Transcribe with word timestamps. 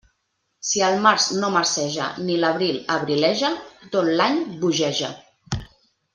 Si 0.69 0.79
el 0.85 0.95
març 1.03 1.27
no 1.43 1.49
marceja 1.55 2.07
ni 2.29 2.37
l'abril 2.45 2.79
abrileja, 2.95 3.53
tot 3.97 4.11
l'any 4.21 4.43
bogeja. 4.65 5.13